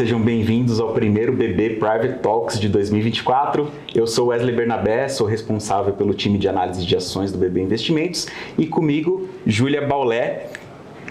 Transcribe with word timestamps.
sejam 0.00 0.18
bem-vindos 0.18 0.80
ao 0.80 0.94
primeiro 0.94 1.30
BB 1.30 1.74
Private 1.74 2.20
Talks 2.20 2.58
de 2.58 2.70
2024. 2.70 3.70
Eu 3.94 4.06
sou 4.06 4.28
Wesley 4.28 4.56
Bernabé, 4.56 5.06
sou 5.08 5.26
responsável 5.26 5.92
pelo 5.92 6.14
time 6.14 6.38
de 6.38 6.48
análise 6.48 6.86
de 6.86 6.96
ações 6.96 7.30
do 7.30 7.36
BB 7.36 7.60
Investimentos 7.60 8.26
e 8.56 8.66
comigo 8.66 9.28
Júlia 9.44 9.86
Baulé, 9.86 10.46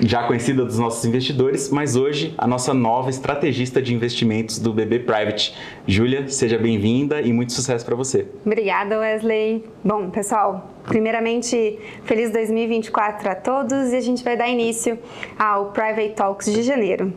já 0.02 0.24
conhecida 0.24 0.66
dos 0.66 0.80
nossos 0.80 1.06
investidores, 1.06 1.70
mas 1.70 1.96
hoje 1.96 2.34
a 2.36 2.48
nossa 2.48 2.74
nova 2.74 3.12
estrategista 3.12 3.80
de 3.80 3.94
investimentos 3.94 4.58
do 4.58 4.74
BB 4.74 5.02
Private. 5.02 5.56
Júlia, 5.86 6.28
seja 6.28 6.58
bem-vinda 6.58 7.22
e 7.22 7.32
muito 7.32 7.54
sucesso 7.54 7.86
para 7.86 7.96
você. 7.96 8.26
Obrigada, 8.44 8.98
Wesley. 8.98 9.66
Bom, 9.84 10.10
pessoal, 10.10 10.68
primeiramente, 10.88 11.78
feliz 12.06 12.32
2024 12.32 13.30
a 13.30 13.36
todos 13.36 13.94
e 13.94 13.98
a 13.98 14.02
gente 14.02 14.24
vai 14.24 14.36
dar 14.36 14.50
início 14.50 14.98
ao 15.38 15.68
Private 15.74 16.16
Talks 16.16 16.52
de 16.52 16.64
janeiro. 16.64 17.14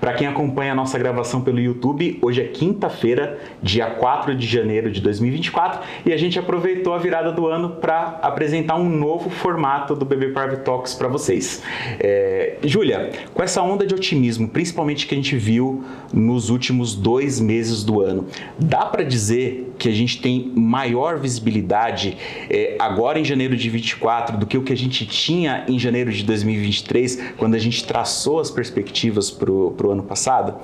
Para 0.00 0.14
quem 0.14 0.26
acompanha 0.26 0.72
a 0.72 0.74
nossa 0.74 0.98
gravação 0.98 1.42
pelo 1.42 1.60
YouTube, 1.60 2.18
hoje 2.22 2.40
é 2.40 2.44
quinta-feira, 2.44 3.38
dia 3.62 3.86
4 3.86 4.34
de 4.34 4.46
janeiro 4.46 4.90
de 4.90 5.00
2024, 5.00 5.80
e 6.06 6.12
a 6.12 6.16
gente 6.16 6.38
aproveitou 6.38 6.94
a 6.94 6.98
virada 6.98 7.30
do 7.30 7.46
ano 7.46 7.70
para 7.70 8.18
apresentar 8.22 8.76
um 8.76 8.88
novo 8.88 9.28
formato 9.28 9.94
do 9.94 10.06
BB 10.06 10.28
Private 10.28 10.62
Talks 10.62 10.94
para 10.94 11.06
vocês. 11.06 11.62
É, 11.98 12.56
Júlia, 12.64 13.10
com 13.34 13.42
essa 13.42 13.62
onda 13.62 13.86
de 13.86 13.94
otimismo, 13.94 14.48
principalmente 14.48 15.06
que 15.06 15.14
a 15.14 15.16
gente 15.16 15.36
viu 15.36 15.84
nos 16.12 16.48
últimos 16.48 16.94
dois 16.94 17.38
meses 17.38 17.84
do 17.84 18.00
ano, 18.00 18.26
dá 18.58 18.86
para 18.86 19.02
dizer 19.02 19.69
que 19.80 19.88
a 19.88 19.92
gente 19.92 20.20
tem 20.20 20.52
maior 20.54 21.18
visibilidade 21.18 22.16
é, 22.50 22.76
agora 22.78 23.18
em 23.18 23.24
janeiro 23.24 23.56
de 23.56 23.70
2024 23.70 24.36
do 24.36 24.46
que 24.46 24.58
o 24.58 24.62
que 24.62 24.72
a 24.72 24.76
gente 24.76 25.06
tinha 25.06 25.64
em 25.66 25.78
janeiro 25.78 26.12
de 26.12 26.22
2023, 26.22 27.32
quando 27.38 27.54
a 27.54 27.58
gente 27.58 27.82
traçou 27.84 28.40
as 28.40 28.50
perspectivas 28.50 29.30
para 29.30 29.50
o 29.50 29.90
ano 29.90 30.02
passado? 30.02 30.54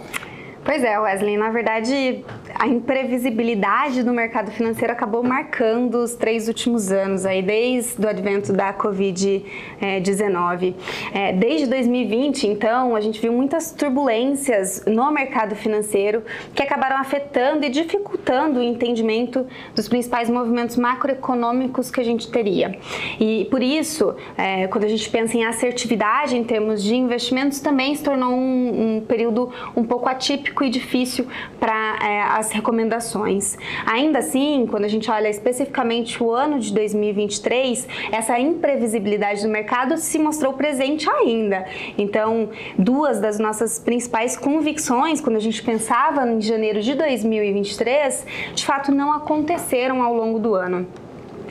Pois 0.66 0.82
é, 0.82 0.98
Wesley, 0.98 1.36
na 1.36 1.50
verdade, 1.50 2.24
a 2.52 2.66
imprevisibilidade 2.66 4.02
do 4.02 4.12
mercado 4.12 4.50
financeiro 4.50 4.92
acabou 4.92 5.22
marcando 5.22 6.02
os 6.02 6.16
três 6.16 6.48
últimos 6.48 6.90
anos, 6.90 7.24
aí 7.24 7.40
desde 7.40 8.04
o 8.04 8.08
advento 8.08 8.52
da 8.52 8.74
Covid-19. 8.74 10.74
É, 11.14 11.32
desde 11.32 11.68
2020, 11.68 12.48
então, 12.48 12.96
a 12.96 13.00
gente 13.00 13.20
viu 13.20 13.32
muitas 13.32 13.70
turbulências 13.70 14.82
no 14.88 15.08
mercado 15.12 15.54
financeiro 15.54 16.24
que 16.52 16.64
acabaram 16.64 16.96
afetando 16.96 17.64
e 17.64 17.68
dificultando 17.68 18.58
o 18.58 18.62
entendimento 18.62 19.46
dos 19.72 19.86
principais 19.86 20.28
movimentos 20.28 20.76
macroeconômicos 20.76 21.92
que 21.92 22.00
a 22.00 22.04
gente 22.04 22.28
teria. 22.28 22.76
E 23.20 23.46
por 23.52 23.62
isso, 23.62 24.16
é, 24.36 24.66
quando 24.66 24.82
a 24.82 24.88
gente 24.88 25.08
pensa 25.10 25.36
em 25.36 25.44
assertividade 25.44 26.36
em 26.36 26.42
termos 26.42 26.82
de 26.82 26.96
investimentos, 26.96 27.60
também 27.60 27.94
se 27.94 28.02
tornou 28.02 28.32
um, 28.32 28.96
um 28.96 29.00
período 29.02 29.52
um 29.76 29.84
pouco 29.84 30.08
atípico 30.08 30.55
e 30.64 30.70
difícil 30.70 31.26
para 31.58 31.98
é, 32.02 32.22
as 32.22 32.50
recomendações. 32.50 33.56
Ainda 33.86 34.20
assim, 34.20 34.66
quando 34.68 34.84
a 34.84 34.88
gente 34.88 35.10
olha 35.10 35.28
especificamente 35.28 36.22
o 36.22 36.30
ano 36.30 36.58
de 36.58 36.72
2023, 36.72 37.88
essa 38.12 38.38
imprevisibilidade 38.38 39.42
do 39.42 39.48
mercado 39.48 39.96
se 39.96 40.18
mostrou 40.18 40.52
presente 40.52 41.08
ainda. 41.08 41.66
Então, 41.96 42.50
duas 42.78 43.20
das 43.20 43.38
nossas 43.38 43.78
principais 43.78 44.36
convicções, 44.36 45.20
quando 45.20 45.36
a 45.36 45.40
gente 45.40 45.62
pensava 45.62 46.26
em 46.28 46.40
janeiro 46.40 46.80
de 46.80 46.94
2023, 46.94 48.26
de 48.54 48.64
fato 48.64 48.92
não 48.92 49.12
aconteceram 49.12 50.02
ao 50.02 50.14
longo 50.14 50.38
do 50.38 50.54
ano 50.54 50.86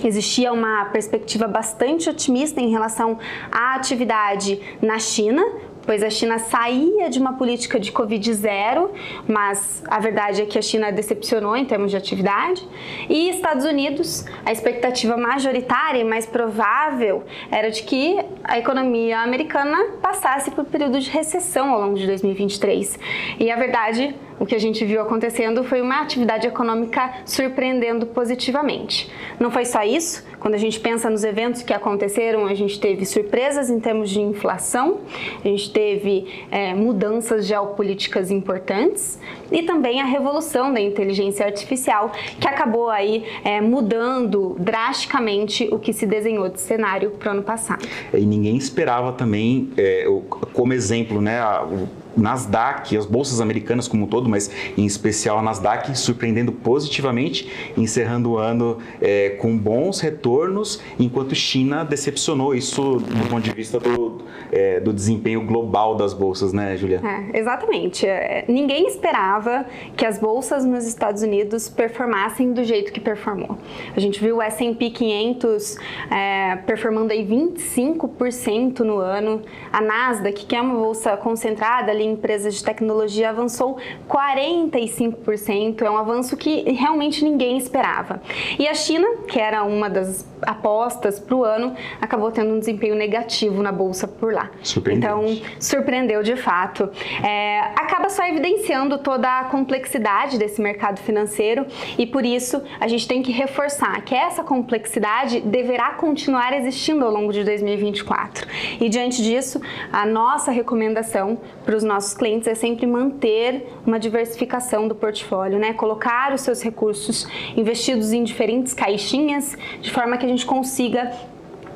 existia 0.04 0.52
uma 0.52 0.86
perspectiva 0.86 1.48
bastante 1.48 2.10
otimista 2.10 2.60
em 2.62 2.70
relação 2.70 3.18
à 3.52 3.76
atividade 3.76 4.60
na 4.82 5.00
China, 5.00 5.44
pois 5.86 6.04
a 6.04 6.10
China 6.10 6.40
saía 6.40 7.10
de 7.10 7.20
uma 7.20 7.34
política 7.34 7.80
de 7.80 7.92
Covid 7.92 8.34
zero, 8.34 8.92
mas 9.28 9.84
a 9.88 10.00
verdade 10.00 10.42
é 10.42 10.46
que 10.46 10.58
a 10.58 10.62
China 10.62 10.92
decepcionou 10.92 11.56
em 11.56 11.66
termos 11.66 11.92
de 11.92 11.98
atividade. 11.98 12.68
E 13.10 13.30
Estados 13.30 13.66
Unidos, 13.66 14.26
a 14.46 14.52
expectativa 14.52 15.16
majoritária 15.18 16.00
e 16.00 16.04
mais 16.04 16.26
provável 16.26 17.24
era 17.52 17.70
de 17.70 17.84
que 17.84 18.18
a 18.44 18.58
economia 18.58 19.20
americana 19.20 19.78
passasse 20.02 20.52
por 20.52 20.64
um 20.64 20.66
período 20.66 21.00
de 21.00 21.10
recessão 21.10 21.70
ao 21.72 21.82
longo 21.82 21.98
de 21.98 22.08
2023. 22.08 23.00
E 23.40 23.52
a 23.52 23.56
verdade 23.56 24.16
o 24.46 24.48
que 24.48 24.54
a 24.54 24.60
gente 24.60 24.86
viu 24.86 25.02
acontecendo 25.02 25.64
foi 25.64 25.82
uma 25.82 26.02
atividade 26.02 26.46
econômica 26.46 27.16
surpreendendo 27.26 28.06
positivamente. 28.06 29.12
Não 29.40 29.50
foi 29.50 29.66
só 29.66 29.82
isso, 29.82 30.24
quando 30.40 30.54
a 30.54 30.60
gente 30.60 30.80
pensa 30.80 31.10
nos 31.10 31.24
eventos 31.24 31.64
que 31.64 31.74
aconteceram, 31.74 32.46
a 32.46 32.54
gente 32.54 32.80
teve 32.80 33.08
surpresas 33.08 33.72
em 33.72 33.80
termos 33.80 34.12
de 34.12 34.22
inflação, 34.22 35.00
a 35.44 35.48
gente 35.48 35.72
teve 35.72 36.46
é, 36.52 36.76
mudanças 36.76 37.48
geopolíticas 37.48 38.30
importantes 38.30 39.18
e 39.52 39.64
também 39.64 40.00
a 40.00 40.06
revolução 40.06 40.72
da 40.72 40.80
inteligência 40.80 41.44
artificial, 41.44 42.12
que 42.40 42.48
acabou 42.48 42.92
aí 42.92 43.26
é, 43.44 43.60
mudando 43.60 44.56
drasticamente 44.60 45.68
o 45.72 45.80
que 45.80 45.92
se 45.92 46.06
desenhou 46.06 46.50
de 46.50 46.62
cenário 46.62 47.10
para 47.10 47.30
o 47.30 47.32
ano 47.32 47.42
passado. 47.42 47.84
E 48.14 48.24
ninguém 48.24 48.58
esperava 48.58 49.12
também, 49.12 49.72
é, 49.76 50.06
como 50.54 50.72
exemplo, 50.72 51.20
né, 51.20 51.42
o 51.64 52.05
Nasdaq, 52.18 52.96
as 52.98 53.06
bolsas 53.06 53.42
americanas 53.42 53.88
como 53.88 54.06
um 54.06 54.08
todo, 54.08 54.30
mas 54.30 54.50
em 54.78 54.86
especial 54.86 55.40
a 55.40 55.42
Nasdaq, 55.42 55.98
surpreendendo 55.98 56.52
positivamente, 56.52 57.74
encerrando 57.78 58.32
o 58.32 58.38
ano 58.38 58.78
é, 59.02 59.30
com 59.42 59.58
bons 59.58 60.00
retornos, 60.00 60.82
enquanto 61.00 61.36
China 61.36 61.84
decepcionou 61.84 62.56
isso 62.56 62.98
do 63.00 63.30
ponto 63.30 63.44
de 63.44 63.52
vista 63.52 63.80
do, 63.80 64.24
é, 64.52 64.80
do 64.80 64.94
desempenho 64.94 65.46
global 65.46 65.96
das 65.96 66.14
bolsas, 66.14 66.54
né, 66.54 66.78
Julia? 66.78 67.02
É, 67.04 67.40
exatamente. 67.40 68.08
É, 68.08 68.46
ninguém 68.48 68.88
esperava 68.88 69.66
que 69.96 70.06
as 70.06 70.18
bolsas 70.18 70.66
nos 70.66 70.86
Estados 70.86 71.22
Unidos 71.22 71.70
performassem 71.70 72.54
do 72.54 72.64
jeito 72.64 72.92
que 72.92 73.00
performou. 73.00 73.58
A 73.96 74.00
gente 74.00 74.20
viu 74.20 74.38
o 74.38 74.42
S&P 74.42 74.90
500 74.90 75.78
é, 76.12 76.56
performando 76.66 77.12
aí 77.12 77.26
25% 77.26 78.80
no 78.80 78.98
ano, 78.98 79.42
a 79.72 79.82
Nasdaq, 79.82 80.46
que 80.46 80.56
é 80.56 80.62
uma 80.62 80.76
bolsa 80.76 81.18
concentrada 81.18 81.92
ali 81.92 82.05
empresas 82.06 82.56
de 82.56 82.64
tecnologia 82.64 83.30
avançou 83.30 83.78
45%, 84.10 85.82
é 85.82 85.90
um 85.90 85.98
avanço 85.98 86.38
que 86.38 86.62
realmente 86.72 87.24
ninguém 87.24 87.58
esperava. 87.58 88.22
E 88.58 88.68
a 88.68 88.74
China, 88.74 89.08
que 89.28 89.40
era 89.40 89.64
uma 89.64 89.90
das 89.90 90.26
apostas 90.42 91.20
para 91.20 91.36
o 91.36 91.44
ano, 91.44 91.76
acabou 92.00 92.32
tendo 92.32 92.54
um 92.54 92.60
desempenho 92.60 92.96
negativo 92.96 93.62
na 93.62 93.72
bolsa 93.72 94.08
por 94.08 94.34
lá. 94.34 94.50
Então, 94.92 95.26
surpreendeu 95.60 96.22
de 96.24 96.36
fato. 96.36 96.90
É, 97.24 97.60
acaba 97.76 98.10
só 98.10 98.26
evidenciando 98.26 98.98
toda 99.00 99.40
a 99.40 99.46
complexidade 99.46 100.38
desse 100.38 100.62
mercado 100.62 101.00
financeiro 101.00 101.66
e 101.98 102.06
por 102.06 102.26
isso 102.26 102.62
a 102.80 102.88
gente 102.88 103.08
tem 103.08 103.22
que 103.22 103.32
reforçar 103.32 104.02
que 104.02 104.14
essa 104.14 104.44
complexidade 104.44 105.42
deverá 105.42 105.92
continuar 105.92 106.54
existindo 106.54 107.06
ao 107.06 107.12
longo 107.12 107.32
de 107.32 107.44
2024. 107.44 108.48
E 108.80 108.90
diante 108.90 109.22
disso, 109.24 109.62
a 109.92 110.06
nossa 110.06 110.52
recomendação 110.52 111.38
para 111.64 111.76
os 111.76 111.84
nossos 111.84 111.95
clientes 112.14 112.48
é 112.48 112.56
sempre 112.56 112.86
manter 112.86 113.68
uma 113.86 114.00
diversificação 114.00 114.88
do 114.88 114.96
portfólio, 114.96 115.58
né? 115.58 115.74
Colocar 115.74 116.34
os 116.34 116.42
seus 116.42 116.62
recursos 116.62 117.28
investidos 117.56 118.12
em 118.12 118.24
diferentes 118.24 118.74
caixinhas, 118.74 119.58
de 119.82 119.92
forma 119.92 120.18
que 120.18 120.26
a 120.26 120.30
gente 120.30 120.46
consiga 120.46 121.12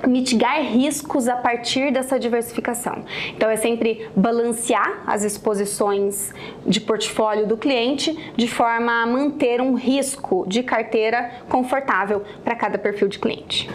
mitigar 0.08 0.62
riscos 0.62 1.28
a 1.28 1.36
partir 1.36 1.92
dessa 1.92 2.20
diversificação. 2.20 3.04
Então 3.36 3.50
é 3.50 3.56
sempre 3.56 4.08
balancear 4.16 5.04
as 5.06 5.24
exposições 5.24 6.34
de 6.66 6.80
portfólio 6.82 7.48
do 7.48 7.58
cliente 7.58 8.18
de 8.36 8.48
forma 8.48 9.04
a 9.04 9.06
manter 9.06 9.62
um 9.62 9.76
risco 9.76 10.46
de 10.48 10.64
carteira 10.64 11.32
confortável 11.50 12.24
para 12.44 12.56
cada 12.56 12.78
perfil 12.78 13.08
de 13.08 13.20
cliente. 13.20 13.70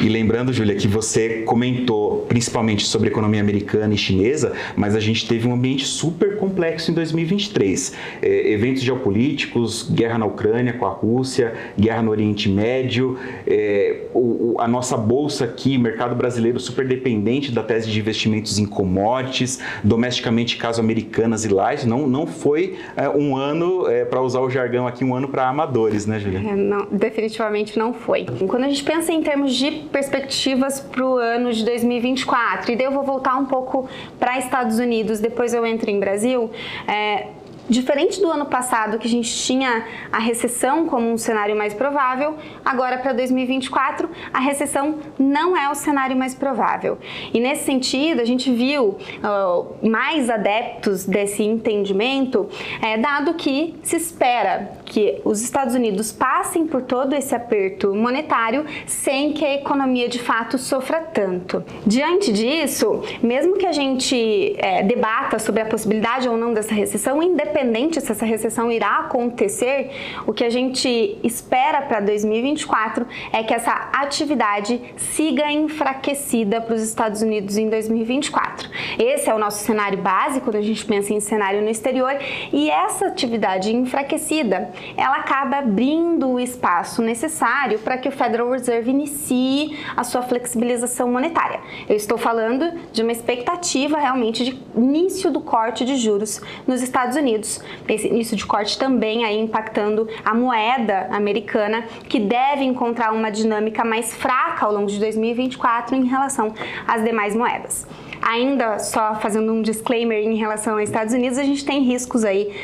E 0.00 0.08
lembrando, 0.08 0.52
Júlia, 0.52 0.74
que 0.74 0.88
você 0.88 1.42
comentou 1.42 2.26
principalmente 2.28 2.84
sobre 2.86 3.08
economia 3.08 3.40
americana 3.40 3.94
e 3.94 3.96
chinesa, 3.96 4.52
mas 4.76 4.96
a 4.96 5.00
gente 5.00 5.26
teve 5.28 5.46
um 5.46 5.54
ambiente 5.54 5.84
super 5.84 6.36
complexo 6.38 6.90
em 6.90 6.94
2023. 6.94 7.94
É, 8.20 8.52
eventos 8.52 8.82
geopolíticos, 8.82 9.88
guerra 9.90 10.18
na 10.18 10.26
Ucrânia 10.26 10.72
com 10.72 10.86
a 10.86 10.90
Rússia, 10.90 11.54
guerra 11.78 12.02
no 12.02 12.10
Oriente 12.10 12.48
Médio, 12.48 13.18
é, 13.46 14.06
o, 14.14 14.56
a 14.58 14.66
nossa 14.66 14.96
bolsa 14.96 15.44
aqui, 15.44 15.61
mercado 15.78 16.14
brasileiro 16.14 16.58
super 16.60 16.86
dependente 16.86 17.50
da 17.50 17.62
tese 17.62 17.90
de 17.90 17.98
investimentos 17.98 18.58
em 18.58 18.66
commodities, 18.66 19.60
domesticamente 19.82 20.56
caso 20.56 20.80
americanas 20.80 21.44
e 21.44 21.48
light, 21.48 21.86
não, 21.86 22.06
não 22.06 22.26
foi 22.26 22.78
é, 22.96 23.08
um 23.08 23.36
ano, 23.36 23.86
é, 23.88 24.04
para 24.04 24.20
usar 24.20 24.40
o 24.40 24.50
jargão 24.50 24.86
aqui, 24.86 25.04
um 25.04 25.14
ano 25.14 25.28
para 25.28 25.48
amadores, 25.48 26.06
né, 26.06 26.18
Julia? 26.18 26.38
É, 26.38 26.56
não, 26.56 26.86
definitivamente 26.90 27.78
não 27.78 27.92
foi. 27.92 28.26
Quando 28.46 28.64
a 28.64 28.68
gente 28.68 28.84
pensa 28.84 29.12
em 29.12 29.22
termos 29.22 29.54
de 29.54 29.70
perspectivas 29.92 30.80
para 30.80 31.04
o 31.04 31.16
ano 31.16 31.52
de 31.52 31.64
2024, 31.64 32.72
e 32.72 32.76
daí 32.76 32.86
eu 32.86 32.92
vou 32.92 33.02
voltar 33.02 33.36
um 33.36 33.46
pouco 33.46 33.88
para 34.18 34.38
Estados 34.38 34.78
Unidos, 34.78 35.20
depois 35.20 35.54
eu 35.54 35.64
entro 35.66 35.90
em 35.90 35.98
Brasil, 35.98 36.50
é, 36.86 37.26
Diferente 37.68 38.20
do 38.20 38.28
ano 38.28 38.46
passado, 38.46 38.98
que 38.98 39.06
a 39.06 39.10
gente 39.10 39.32
tinha 39.34 39.86
a 40.10 40.18
recessão 40.18 40.86
como 40.86 41.10
um 41.10 41.16
cenário 41.16 41.56
mais 41.56 41.72
provável, 41.72 42.36
agora 42.64 42.98
para 42.98 43.12
2024 43.12 44.10
a 44.32 44.40
recessão 44.40 44.96
não 45.18 45.56
é 45.56 45.70
o 45.70 45.74
cenário 45.74 46.16
mais 46.16 46.34
provável. 46.34 46.98
E 47.32 47.38
nesse 47.38 47.64
sentido, 47.64 48.20
a 48.20 48.24
gente 48.24 48.52
viu 48.52 48.98
uh, 48.98 49.88
mais 49.88 50.28
adeptos 50.28 51.06
desse 51.06 51.42
entendimento, 51.44 52.48
é, 52.82 52.98
dado 52.98 53.34
que 53.34 53.78
se 53.82 53.96
espera 53.96 54.72
que 54.92 55.22
os 55.24 55.40
Estados 55.40 55.74
Unidos 55.74 56.12
passem 56.12 56.66
por 56.66 56.82
todo 56.82 57.14
esse 57.14 57.34
aperto 57.34 57.94
monetário 57.94 58.66
sem 58.86 59.32
que 59.32 59.42
a 59.42 59.54
economia 59.54 60.06
de 60.06 60.18
fato 60.18 60.58
sofra 60.58 61.00
tanto. 61.00 61.64
Diante 61.86 62.30
disso, 62.30 63.02
mesmo 63.22 63.56
que 63.56 63.64
a 63.64 63.72
gente 63.72 64.54
é, 64.58 64.82
debata 64.82 65.38
sobre 65.38 65.62
a 65.62 65.64
possibilidade 65.64 66.28
ou 66.28 66.36
não 66.36 66.52
dessa 66.52 66.74
recessão, 66.74 67.22
independente 67.22 68.02
se 68.02 68.12
essa 68.12 68.26
recessão 68.26 68.70
irá 68.70 68.98
acontecer, 68.98 69.90
o 70.26 70.32
que 70.32 70.44
a 70.44 70.50
gente 70.50 71.16
espera 71.24 71.80
para 71.80 72.00
2024 72.00 73.06
é 73.32 73.42
que 73.42 73.54
essa 73.54 73.72
atividade 73.94 74.78
siga 74.98 75.50
enfraquecida 75.50 76.60
para 76.60 76.74
os 76.74 76.82
Estados 76.82 77.22
Unidos 77.22 77.56
em 77.56 77.70
2024. 77.70 78.68
Esse 78.98 79.30
é 79.30 79.34
o 79.34 79.38
nosso 79.38 79.64
cenário 79.64 79.96
básico 79.96 80.44
quando 80.44 80.56
a 80.56 80.62
gente 80.62 80.84
pensa 80.84 81.14
em 81.14 81.20
cenário 81.20 81.62
no 81.62 81.70
exterior 81.70 82.14
e 82.52 82.68
essa 82.68 83.06
atividade 83.06 83.74
enfraquecida, 83.74 84.70
ela 84.96 85.16
acaba 85.16 85.58
abrindo 85.58 86.28
o 86.28 86.40
espaço 86.40 87.02
necessário 87.02 87.78
para 87.78 87.98
que 87.98 88.08
o 88.08 88.12
Federal 88.12 88.50
Reserve 88.50 88.90
inicie 88.90 89.78
a 89.96 90.04
sua 90.04 90.22
flexibilização 90.22 91.10
monetária. 91.10 91.60
Eu 91.88 91.96
estou 91.96 92.18
falando 92.18 92.72
de 92.92 93.02
uma 93.02 93.12
expectativa 93.12 93.98
realmente 93.98 94.44
de 94.44 94.62
início 94.76 95.30
do 95.30 95.40
corte 95.40 95.84
de 95.84 95.96
juros 95.96 96.40
nos 96.66 96.82
Estados 96.82 97.16
Unidos 97.16 97.60
esse 97.88 98.08
início 98.08 98.36
de 98.36 98.46
corte 98.46 98.78
também 98.78 99.24
aí 99.24 99.38
impactando 99.38 100.08
a 100.24 100.34
moeda 100.34 101.08
americana, 101.10 101.84
que 102.08 102.18
deve 102.18 102.64
encontrar 102.64 103.12
uma 103.12 103.30
dinâmica 103.30 103.84
mais 103.84 104.14
fraca 104.14 104.66
ao 104.66 104.72
longo 104.72 104.86
de 104.86 104.98
2024 104.98 105.96
em 105.96 106.04
relação 106.04 106.54
às 106.86 107.02
demais 107.04 107.34
moedas. 107.34 107.86
Ainda 108.20 108.78
só 108.78 109.16
fazendo 109.16 109.52
um 109.52 109.62
disclaimer 109.62 110.18
em 110.18 110.36
relação 110.36 110.74
aos 110.74 110.84
Estados 110.84 111.12
Unidos, 111.12 111.38
a 111.38 111.42
gente 111.42 111.64
tem 111.64 111.82
riscos 111.82 112.24
aí 112.24 112.54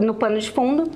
no 0.00 0.14
pano 0.14 0.38
de 0.38 0.50
fundo, 0.50 0.90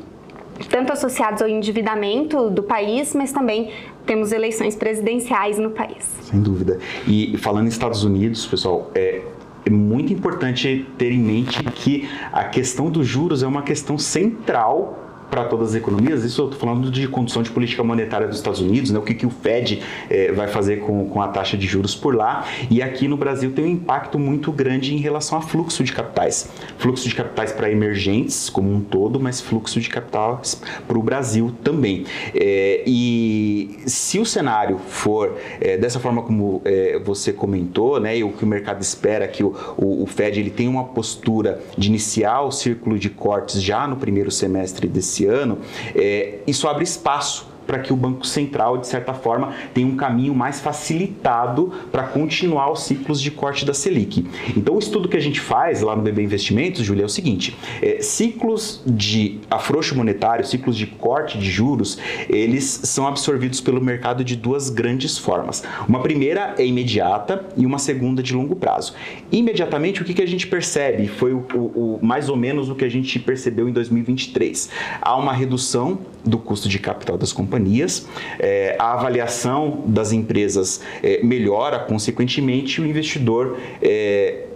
tanto 0.69 0.93
associados 0.93 1.43
ao 1.43 1.49
endividamento 1.49 2.50
do 2.50 2.62
país, 2.62 3.14
mas 3.14 3.32
também 3.32 3.70
temos 4.06 4.32
eleições 4.32 4.75
presidenciais 4.75 5.59
no 5.59 5.70
país. 5.70 6.05
Sem 6.23 6.41
dúvida. 6.41 6.79
E 7.06 7.37
falando 7.38 7.67
em 7.67 7.69
Estados 7.69 8.05
Unidos, 8.05 8.47
pessoal, 8.47 8.91
é, 8.94 9.23
é 9.64 9.70
muito 9.70 10.12
importante 10.12 10.87
ter 10.99 11.12
em 11.12 11.19
mente 11.20 11.62
que 11.64 12.09
a 12.32 12.44
questão 12.44 12.91
dos 12.91 13.06
juros 13.06 13.43
é 13.43 13.47
uma 13.47 13.62
questão 13.62 13.97
central 13.97 15.01
para 15.32 15.44
todas 15.44 15.70
as 15.70 15.75
economias, 15.75 16.25
isso 16.25 16.43
eu 16.43 16.44
estou 16.50 16.61
falando 16.61 16.90
de 16.90 17.08
condução 17.08 17.43
de 17.43 17.50
política 17.50 17.82
monetária 17.82 18.29
dos 18.29 18.37
Estados 18.37 18.61
Unidos, 18.61 18.90
né, 18.90 18.99
o 18.99 19.02
que, 19.02 19.14
que 19.14 19.25
o 19.25 19.31
Fed 19.31 19.82
é, 20.11 20.31
vai 20.31 20.46
fazer 20.46 20.81
com, 20.81 21.08
com 21.08 21.23
a 21.23 21.29
taxa 21.29 21.56
de 21.56 21.67
juros 21.67 21.94
por 21.94 22.14
lá, 22.14 22.44
e 22.70 22.82
aqui 22.82 23.08
no 23.08 23.17
Brasil 23.17 23.50
tem 23.52 23.64
um 23.64 23.69
impacto 23.69 24.19
muito 24.19 24.52
grande 24.52 24.94
em 24.94 24.99
relação 24.99 25.38
a 25.38 25.40
fluxo 25.40 25.82
de 25.82 25.90
capitais. 25.94 26.50
Fluxo 26.76 27.08
de 27.08 27.14
capitais 27.14 27.50
para 27.50 27.70
emergentes 27.70 28.50
como 28.50 28.70
um 28.70 28.82
todo, 28.82 29.19
mas 29.19 29.40
fluxo 29.40 29.81
de 29.81 29.88
capitais 29.88 30.61
para 30.87 30.99
o 30.99 31.02
Brasil 31.02 31.50
também. 31.64 32.05
É, 32.35 32.82
e 32.87 33.78
se 33.87 34.19
o 34.19 34.26
cenário 34.26 34.78
for 34.87 35.38
é, 35.62 35.78
dessa 35.78 35.99
forma 35.99 36.20
como 36.20 36.62
você 37.05 37.32
comentou, 37.32 37.99
né, 37.99 38.19
e 38.19 38.23
o 38.23 38.32
que 38.32 38.44
o 38.44 38.46
mercado 38.46 38.82
espera 38.82 39.26
que 39.26 39.43
o, 39.43 39.55
o, 39.78 40.02
o 40.02 40.06
Fed 40.06 40.38
ele 40.38 40.50
tenha 40.50 40.69
uma 40.69 40.85
postura 40.85 41.62
de 41.78 41.88
iniciar 41.88 42.43
o 42.43 42.50
círculo 42.50 42.99
de 42.99 43.08
cortes 43.08 43.62
já 43.62 43.88
no 43.88 43.96
primeiro 43.96 44.31
semestre 44.31 44.87
desse 44.87 45.21
ano, 45.26 45.58
é, 45.94 46.38
isso 46.46 46.69
abre 46.69 46.84
espaço 46.84 47.51
para 47.72 47.80
que 47.80 47.90
o 47.90 47.96
Banco 47.96 48.26
Central, 48.26 48.76
de 48.76 48.86
certa 48.86 49.14
forma, 49.14 49.54
tenha 49.72 49.86
um 49.86 49.96
caminho 49.96 50.34
mais 50.34 50.60
facilitado 50.60 51.72
para 51.90 52.02
continuar 52.02 52.70
os 52.70 52.82
ciclos 52.82 53.19
de 53.19 53.30
corte 53.30 53.64
da 53.64 53.72
Selic. 53.72 54.26
Então, 54.54 54.74
o 54.74 54.78
estudo 54.78 55.08
que 55.08 55.16
a 55.16 55.20
gente 55.20 55.40
faz 55.40 55.80
lá 55.80 55.96
no 55.96 56.02
BB 56.02 56.22
Investimentos, 56.22 56.84
Júlia, 56.84 57.04
é 57.04 57.06
o 57.06 57.08
seguinte: 57.08 57.56
é, 57.80 58.02
ciclos 58.02 58.82
de 58.84 59.40
afrouxo 59.50 59.96
monetário, 59.96 60.44
ciclos 60.44 60.76
de 60.76 60.86
corte 60.86 61.38
de 61.38 61.50
juros, 61.50 61.98
eles 62.28 62.64
são 62.84 63.06
absorvidos 63.06 63.58
pelo 63.58 63.80
mercado 63.80 64.22
de 64.22 64.36
duas 64.36 64.68
grandes 64.68 65.16
formas. 65.16 65.64
Uma 65.88 66.00
primeira 66.00 66.54
é 66.58 66.66
imediata 66.66 67.46
e 67.56 67.64
uma 67.64 67.78
segunda 67.78 68.22
de 68.22 68.34
longo 68.34 68.54
prazo. 68.54 68.92
Imediatamente, 69.30 70.02
o 70.02 70.04
que, 70.04 70.12
que 70.12 70.20
a 70.20 70.28
gente 70.28 70.46
percebe? 70.46 71.08
Foi 71.08 71.32
o, 71.32 71.42
o, 71.54 71.96
o 71.96 71.98
mais 72.02 72.28
ou 72.28 72.36
menos 72.36 72.68
o 72.68 72.75
que 72.75 72.84
a 72.84 72.90
gente 72.90 73.18
percebeu 73.18 73.66
em 73.66 73.72
2023. 73.72 74.68
Há 75.00 75.16
uma 75.16 75.32
redução 75.32 76.00
do 76.22 76.36
custo 76.36 76.68
de 76.68 76.78
capital 76.78 77.16
das 77.16 77.32
companhias 77.32 77.62
companhias, 77.62 78.06
é, 78.38 78.76
a 78.79 78.93
avaliação 78.93 79.85
das 79.87 80.12
empresas 80.12 80.81
é, 81.03 81.23
melhora, 81.23 81.79
consequentemente, 81.79 82.81
o 82.81 82.87
investidor 82.87 83.59
é, 83.81 84.47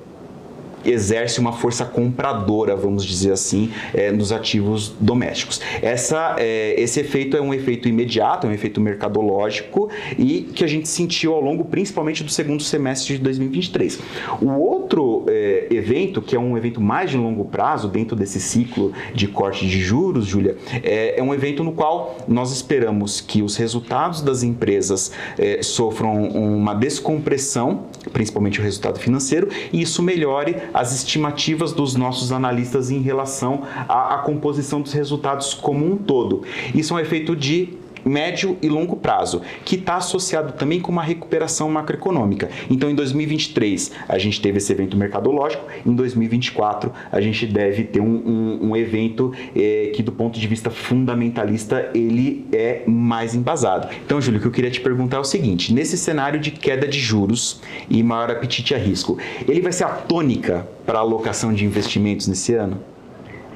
exerce 0.91 1.41
uma 1.41 1.53
força 1.53 1.85
compradora, 1.85 2.77
vamos 2.77 3.05
dizer 3.05 3.33
assim, 3.33 3.71
é, 3.95 4.11
nos 4.11 4.33
ativos 4.33 4.95
domésticos. 5.01 5.61
Essa, 5.83 6.37
é, 6.39 6.81
esse 6.81 7.01
efeito 7.01 7.37
é 7.37 7.41
um 7.41 7.53
efeito 7.53 7.89
imediato, 7.89 8.47
é 8.47 8.51
um 8.51 8.53
efeito 8.53 8.81
mercadológico 8.81 9.91
e 10.19 10.43
que 10.55 10.65
a 10.65 10.67
gente 10.67 10.89
sentiu 10.89 11.35
ao 11.35 11.41
longo, 11.41 11.65
principalmente 11.65 12.23
do 12.23 12.31
segundo 12.31 12.63
semestre 12.63 13.17
de 13.17 13.23
2023. 13.23 14.01
O 14.41 14.51
outro 14.53 15.25
é, 15.29 15.67
evento, 15.71 16.23
que 16.23 16.37
é 16.37 16.39
um 16.39 16.57
evento 16.57 16.81
mais 16.81 17.11
de 17.11 17.17
longo 17.17 17.45
prazo, 17.45 17.89
dentro 17.89 18.17
desse 18.17 18.41
ciclo 18.41 18.93
de 19.15 19.27
corte 19.29 19.67
de 19.67 19.81
juros, 19.81 20.27
Júlia, 20.27 20.57
é, 20.83 21.19
é 21.19 21.23
um 21.23 21.35
evento 21.35 21.63
no 21.63 21.73
qual 21.73 22.17
nós 22.29 22.53
esperamos 22.53 23.21
que 23.21 23.43
os 23.43 23.57
resultados 23.57 24.23
das 24.23 24.43
empresas 24.43 25.13
é, 25.39 25.63
sofram 25.63 26.25
uma 26.29 26.75
descompressão, 26.75 27.87
principalmente 28.13 28.61
o 28.61 28.63
resultado 28.63 28.99
financeiro, 28.99 29.49
e 29.73 29.83
isso 29.83 30.03
melhore 30.03 30.57
as 30.77 30.95
estimativas 30.95 31.73
dos 31.73 31.95
nossos 31.95 32.31
analistas 32.31 32.91
em 32.91 33.01
relação 33.01 33.63
à, 33.89 34.17
à 34.17 34.19
composição 34.19 34.83
dos 34.83 34.93
resultados 34.93 35.55
como 35.55 35.91
um 35.91 35.97
todo. 35.97 36.43
Isso 36.75 36.93
é 36.93 36.97
um 36.99 37.01
efeito 37.01 37.35
de 37.35 37.71
médio 38.07 38.57
e 38.63 38.69
longo 38.69 38.97
prazo, 38.97 39.43
que 39.65 39.75
está 39.75 39.97
associado 39.97 40.53
também 40.53 40.81
com 40.81 40.93
uma 40.93 41.03
recuperação 41.03 41.69
macroeconômica. 41.71 42.49
Então, 42.71 42.89
em 42.89 42.95
2023, 42.95 43.93
a 44.09 44.19
gente 44.19 44.41
teve 44.41 44.59
esse 44.59 44.73
evento 44.73 44.97
mercadológico, 44.97 45.65
em 45.85 45.95
2024, 45.95 46.93
a 47.11 47.21
gente 47.21 47.47
deve 47.47 47.85
ter 47.85 48.01
um, 48.01 48.07
um, 48.07 48.71
um 48.71 48.77
evento 48.77 49.33
é, 49.55 49.93
que, 49.95 50.03
do 50.03 50.13
ponto 50.13 50.39
de 50.39 50.47
vista 50.47 50.71
fundamentalista, 50.71 51.91
ele 51.95 52.47
é 52.53 52.83
mais 52.87 53.35
embasado. 53.35 53.89
Então, 54.05 54.21
Júlio, 54.21 54.39
o 54.39 54.41
que 54.43 54.49
eu 54.49 54.53
queria 54.53 54.71
te 54.71 54.81
perguntar 54.81 55.17
é 55.17 55.21
o 55.21 55.25
seguinte: 55.25 55.73
nesse 55.73 55.97
cenário 55.97 56.39
de 56.39 56.51
queda 56.51 56.87
de 56.87 57.01
juros 57.01 57.61
e 57.91 58.03
maior 58.03 58.31
apetite 58.31 58.75
a 58.75 58.79
risco, 58.79 59.19
ele 59.49 59.61
vai 59.61 59.73
ser 59.73 59.85
a 59.85 59.89
tônica 59.89 60.67
para 60.85 60.99
a 60.99 61.03
alocação 61.03 61.53
de 61.53 61.65
investimentos 61.65 62.29
nesse 62.29 62.55
ano? 62.55 62.81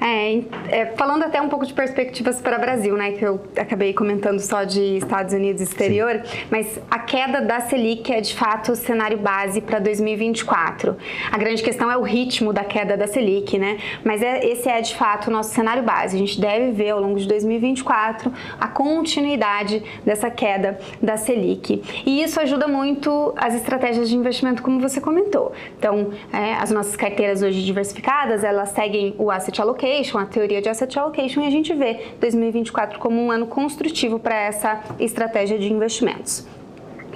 É, 0.01 0.41
é, 0.71 0.87
falando 0.97 1.25
até 1.25 1.43
um 1.43 1.49
pouco 1.49 1.67
de 1.67 1.75
perspectivas 1.75 2.41
para 2.41 2.57
o 2.57 2.61
Brasil, 2.61 2.97
né, 2.97 3.13
que 3.13 3.23
eu 3.25 3.39
acabei 3.57 3.93
comentando 3.93 4.41
só 4.41 4.65
de 4.65 4.97
Estados 4.97 5.35
Unidos 5.35 5.61
e 5.61 5.65
exterior, 5.65 6.23
Sim. 6.25 6.39
mas 6.51 6.81
a 6.91 6.99
queda 6.99 7.43
da 7.43 7.61
Selic 7.61 8.11
é 8.11 8.21
de 8.21 8.35
fato 8.35 8.73
o 8.73 8.77
cenário 8.77 9.19
base 9.19 9.61
para 9.61 9.79
2024. 9.79 10.97
A 11.31 11.37
grande 11.37 11.63
questão 11.63 11.91
é 11.91 11.99
o 11.99 12.03
ritmo 12.03 12.51
da 12.51 12.65
queda 12.65 12.97
da 12.97 13.07
Selic, 13.07 13.59
né? 13.59 13.79
Mas 14.03 14.23
é, 14.23 14.47
esse 14.47 14.69
é 14.69 14.81
de 14.81 14.95
fato 14.95 15.29
o 15.29 15.31
nosso 15.31 15.53
cenário 15.53 15.83
base. 15.83 16.17
A 16.17 16.19
gente 16.19 16.41
deve 16.41 16.73
ver 16.73 16.91
ao 16.91 17.01
longo 17.01 17.19
de 17.19 17.29
2024 17.29 18.33
a 18.59 18.69
continuidade 18.69 19.83
dessa 20.05 20.31
queda 20.31 20.79
da 21.03 21.19
Selic. 21.19 21.83
E 22.07 22.23
isso 22.23 22.41
ajuda 22.41 22.67
muito 22.67 23.35
as 23.37 23.55
estratégias 23.55 24.09
de 24.09 24.17
investimento, 24.17 24.63
como 24.63 24.81
você 24.81 25.01
comentou. 25.01 25.53
Então, 25.79 26.11
é, 26.33 26.55
as 26.55 26.71
nossas 26.71 26.97
carteiras 26.97 27.43
hoje 27.43 27.63
diversificadas, 27.63 28.43
elas 28.43 28.71
seguem 28.71 29.15
o 29.19 29.31
asset 29.31 29.61
allocation 29.61 29.90
allocation, 29.91 30.19
a 30.19 30.27
teoria 30.27 30.63
de 30.63 30.69
asset 30.69 30.99
allocation, 30.99 31.43
e 31.43 31.47
a 31.47 31.51
gente 31.51 31.75
vê 31.75 32.15
2024 32.21 32.99
como 32.99 33.21
um 33.21 33.31
ano 33.31 33.47
construtivo 33.47 34.19
para 34.19 34.37
essa 34.37 34.81
estratégia 34.99 35.59
de 35.59 35.73
investimentos. 35.73 36.47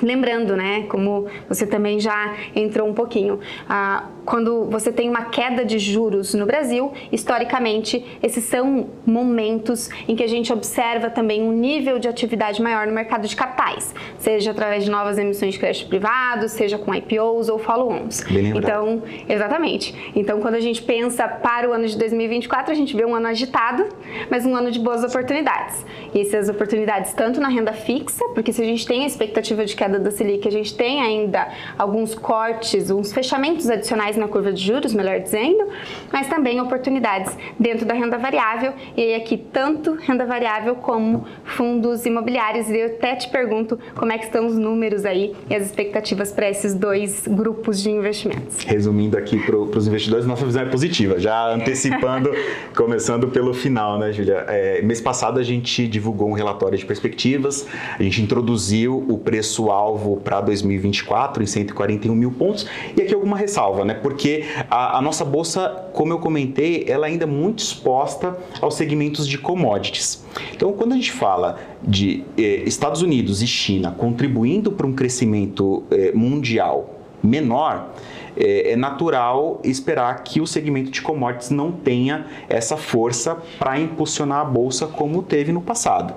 Lembrando, 0.02 0.56
né, 0.56 0.84
como 0.88 1.26
você 1.48 1.66
também 1.66 2.00
já 2.00 2.34
entrou 2.54 2.88
um 2.88 2.92
pouquinho, 2.92 3.38
ah, 3.68 4.08
quando 4.24 4.64
você 4.66 4.92
tem 4.92 5.08
uma 5.08 5.26
queda 5.26 5.64
de 5.64 5.78
juros 5.78 6.34
no 6.34 6.44
Brasil, 6.44 6.92
historicamente, 7.12 8.04
esses 8.22 8.44
são 8.44 8.88
momentos 9.06 9.88
em 10.08 10.16
que 10.16 10.22
a 10.22 10.26
gente 10.26 10.52
observa 10.52 11.08
também 11.08 11.42
um 11.42 11.52
nível 11.52 11.98
de 11.98 12.08
atividade 12.08 12.60
maior 12.60 12.86
no 12.86 12.92
mercado 12.92 13.28
de 13.28 13.36
capitais, 13.36 13.94
seja 14.18 14.50
através 14.50 14.84
de 14.84 14.90
novas 14.90 15.18
emissões 15.18 15.54
de 15.54 15.60
crédito 15.60 15.88
privado, 15.88 16.48
seja 16.48 16.76
com 16.76 16.94
IPOs 16.94 17.48
ou 17.48 17.58
follow-ons. 17.58 18.24
Então, 18.30 19.02
exatamente. 19.28 19.94
Então, 20.16 20.40
quando 20.40 20.56
a 20.56 20.60
gente 20.60 20.82
pensa 20.82 21.28
para 21.28 21.68
o 21.68 21.72
ano 21.72 21.86
de 21.86 21.96
2024, 21.96 22.72
a 22.72 22.74
gente 22.74 22.96
vê 22.96 23.04
um 23.04 23.14
ano 23.14 23.28
agitado, 23.28 23.86
mas 24.28 24.44
um 24.44 24.56
ano 24.56 24.70
de 24.70 24.80
boas 24.80 25.04
oportunidades. 25.04 25.84
E 26.12 26.20
essas 26.20 26.48
oportunidades 26.48 27.12
tanto 27.12 27.40
na 27.40 27.48
renda 27.48 27.72
fixa, 27.72 28.24
porque 28.34 28.52
se 28.52 28.60
a 28.60 28.64
gente 28.64 28.86
tem 28.86 29.04
a 29.04 29.06
expectativa 29.06 29.64
de 29.64 29.74
que 29.76 29.84
queda 29.84 29.98
da 29.98 30.10
Selic, 30.10 30.48
a 30.48 30.50
gente 30.50 30.74
tem 30.74 31.02
ainda 31.02 31.48
alguns 31.78 32.14
cortes, 32.14 32.90
uns 32.90 33.12
fechamentos 33.12 33.68
adicionais 33.68 34.13
na 34.16 34.28
curva 34.28 34.52
de 34.52 34.62
juros, 34.62 34.94
melhor 34.94 35.20
dizendo, 35.20 35.66
mas 36.12 36.28
também 36.28 36.60
oportunidades 36.60 37.36
dentro 37.58 37.84
da 37.86 37.94
renda 37.94 38.18
variável. 38.18 38.72
E 38.96 39.02
aí 39.02 39.14
aqui 39.14 39.36
tanto 39.36 39.94
renda 39.94 40.24
variável 40.26 40.76
como 40.76 41.26
fundos 41.44 42.06
imobiliários. 42.06 42.68
E 42.68 42.78
eu 42.78 42.86
até 42.86 43.16
te 43.16 43.28
pergunto 43.28 43.78
como 43.94 44.12
é 44.12 44.18
que 44.18 44.24
estão 44.24 44.46
os 44.46 44.56
números 44.56 45.04
aí 45.04 45.34
e 45.48 45.54
as 45.54 45.66
expectativas 45.66 46.32
para 46.32 46.48
esses 46.48 46.74
dois 46.74 47.26
grupos 47.26 47.82
de 47.82 47.90
investimentos. 47.90 48.62
Resumindo 48.64 49.16
aqui 49.16 49.38
para 49.38 49.56
os 49.56 49.86
investidores, 49.86 50.26
nossa 50.26 50.44
visão 50.44 50.62
é 50.62 50.66
positiva, 50.66 51.18
já 51.18 51.52
antecipando, 51.52 52.30
começando 52.76 53.28
pelo 53.28 53.52
final, 53.54 53.98
né, 53.98 54.12
Julia? 54.12 54.44
É, 54.48 54.82
mês 54.82 55.00
passado 55.00 55.38
a 55.38 55.42
gente 55.42 55.86
divulgou 55.86 56.28
um 56.28 56.32
relatório 56.32 56.76
de 56.76 56.84
perspectivas, 56.84 57.66
a 57.98 58.02
gente 58.02 58.22
introduziu 58.22 59.04
o 59.08 59.18
preço-alvo 59.18 60.18
para 60.18 60.40
2024 60.40 61.42
em 61.42 61.46
141 61.46 62.14
mil 62.14 62.30
pontos, 62.32 62.66
e 62.96 63.02
aqui 63.02 63.14
alguma 63.14 63.36
ressalva, 63.36 63.84
né? 63.84 63.94
Porque 64.04 64.44
a, 64.68 64.98
a 64.98 65.00
nossa 65.00 65.24
bolsa, 65.24 65.88
como 65.94 66.12
eu 66.12 66.18
comentei, 66.18 66.84
ela 66.86 67.06
ainda 67.06 67.24
é 67.24 67.26
muito 67.26 67.60
exposta 67.60 68.36
aos 68.60 68.74
segmentos 68.74 69.26
de 69.26 69.38
commodities. 69.38 70.22
Então, 70.54 70.74
quando 70.74 70.92
a 70.92 70.96
gente 70.96 71.10
fala 71.10 71.58
de 71.82 72.22
eh, 72.36 72.64
Estados 72.66 73.00
Unidos 73.00 73.40
e 73.40 73.46
China 73.46 73.94
contribuindo 73.96 74.70
para 74.72 74.86
um 74.86 74.92
crescimento 74.92 75.84
eh, 75.90 76.12
mundial 76.14 76.93
menor, 77.24 77.94
é, 78.36 78.72
é 78.72 78.76
natural 78.76 79.60
esperar 79.64 80.22
que 80.22 80.40
o 80.40 80.46
segmento 80.46 80.90
de 80.90 81.00
commodities 81.00 81.50
não 81.50 81.72
tenha 81.72 82.26
essa 82.48 82.76
força 82.76 83.38
para 83.58 83.78
impulsionar 83.78 84.40
a 84.40 84.44
bolsa 84.44 84.86
como 84.86 85.22
teve 85.22 85.52
no 85.52 85.60
passado. 85.60 86.14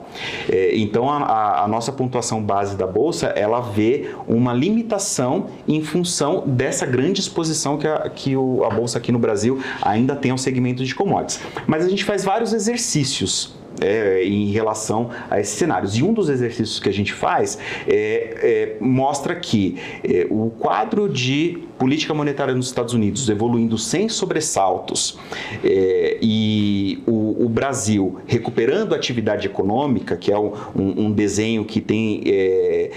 É, 0.50 0.76
então, 0.78 1.10
a, 1.10 1.64
a, 1.64 1.68
nossa 1.68 1.92
pontuação 1.92 2.42
base 2.42 2.76
da 2.76 2.88
bolsa 2.88 3.28
ela 3.28 3.62
vê 3.62 4.12
uma 4.28 4.54
limitação 4.54 5.48
em 5.68 5.82
função 5.84 6.44
dessa 6.46 6.86
grande 6.86 7.22
exposição 7.22 7.78
que 7.78 7.88
a, 7.88 8.10
que 8.10 8.36
o, 8.36 8.64
a 8.64 8.70
bolsa 8.70 8.98
aqui 8.98 9.12
no 9.12 9.20
Brasil 9.20 9.62
ainda 9.82 10.16
tem 10.16 10.32
ao 10.32 10.38
segmento 10.38 10.84
de 10.84 10.94
commodities. 10.96 11.40
Mas 11.66 11.86
a 11.86 11.90
gente 11.90 12.04
faz 12.04 12.24
vários 12.24 12.54
exercícios 12.54 13.57
é, 13.82 14.24
em 14.24 14.52
relação 14.52 15.10
a 15.30 15.40
esses 15.40 15.58
cenários. 15.58 15.96
E 15.98 16.04
um 16.04 16.14
dos 16.14 16.30
exercícios 16.30 16.80
que 16.80 16.90
a 16.90 16.94
gente 16.94 17.14
faz 17.14 17.58
é, 17.88 18.76
é, 18.78 18.78
mostra 18.80 19.36
que 19.36 19.78
é, 20.04 20.28
o 20.30 20.50
quadro 20.50 21.08
de 21.10 21.64
política 21.78 22.14
monetária 22.14 22.56
nos 22.56 22.68
Estados 22.68 22.94
Unidos 22.94 23.30
evoluindo 23.30 23.78
sem 23.78 24.10
sobressaltos 24.10 25.20
é, 25.64 26.18
e 26.20 27.04
o, 27.06 27.46
o, 27.46 27.50
Brasil 27.50 28.20
recuperando 28.26 28.94
a 28.94 28.96
atividade 28.96 29.46
econômica, 29.46 30.18
que 30.18 30.32
é 30.32 30.40
um, 30.40 30.54
um 30.76 31.12
desenho 31.12 31.64
que 31.64 31.80
tem 31.80 32.24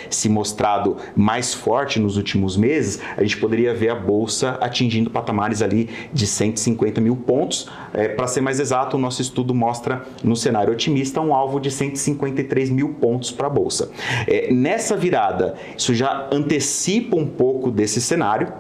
se 0.09 0.29
mostrado 0.29 0.97
mais 1.15 1.53
forte 1.53 1.99
nos 1.99 2.17
últimos 2.17 2.57
meses, 2.57 3.01
a 3.17 3.23
gente 3.23 3.37
poderia 3.37 3.75
ver 3.75 3.91
a 3.91 3.95
Bolsa 3.95 4.57
atingindo 4.61 5.11
patamares 5.11 5.61
ali 5.61 5.89
de 6.13 6.27
150 6.27 7.01
mil 7.01 7.17
pontos. 7.17 7.69
Para 8.17 8.27
ser 8.27 8.41
mais 8.41 8.61
exato, 8.61 8.97
o 8.97 9.01
nosso 9.01 9.21
estudo 9.21 9.55
mostra 9.55 10.05
no 10.23 10.37
cenário 10.37 10.70
cenário 10.71 10.73
otimista, 10.73 11.21
um 11.21 11.35
alvo 11.35 11.61
de 11.61 11.71
153 11.71 12.71
mil 12.71 12.91
pontos 12.95 13.31
para 13.31 13.47
a 13.47 13.51
Bolsa. 13.51 13.91
É, 14.27 14.53
nessa 14.53 14.97
virada, 14.97 15.55
isso 15.77 15.95
já 15.95 16.29
antecipa 16.33 17.17
um 17.17 17.27
pouco 17.27 17.71
desse 17.71 18.01
cenário. 18.01 18.53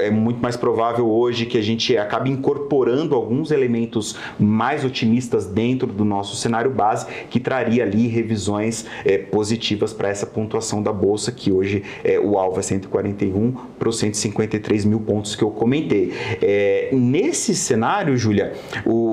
é 0.00 0.10
muito 0.10 0.40
mais 0.40 0.56
provável 0.56 1.08
hoje 1.08 1.46
que 1.46 1.58
a 1.58 1.62
gente 1.62 1.96
acabe 1.96 2.30
incorporando 2.30 3.14
alguns 3.14 3.50
elementos 3.50 4.16
mais 4.38 4.84
otimistas 4.84 5.46
dentro 5.46 5.86
do 5.86 6.04
nosso 6.04 6.36
cenário 6.36 6.70
base, 6.70 7.06
que 7.28 7.38
traria 7.38 7.82
ali 7.82 8.06
revisões 8.06 8.86
é, 9.04 9.18
positivas 9.18 9.92
para 9.92 10.08
essa 10.08 10.26
pontuação 10.26 10.82
da 10.82 10.92
Bolsa, 10.92 11.30
que 11.30 11.52
hoje 11.52 11.82
é, 12.02 12.18
o 12.18 12.38
alvo 12.38 12.58
é 12.58 12.62
141 12.62 13.52
para 13.78 13.88
os 13.88 13.98
153 13.98 14.84
mil 14.84 15.00
pontos 15.00 15.36
que 15.36 15.44
eu 15.44 15.50
comentei. 15.50 16.12
É, 16.40 16.88
nesse 16.92 17.54
cenário, 17.54 18.16
Júlia, 18.16 18.52